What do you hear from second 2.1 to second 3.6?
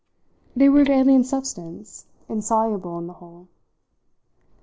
insoluble in the whole.